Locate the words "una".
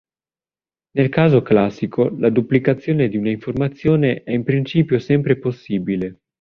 3.17-3.29